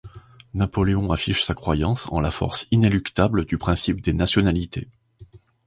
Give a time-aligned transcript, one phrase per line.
[0.55, 4.89] Napoléon affiche sa croyance en la force inéluctable du principe des nationalités.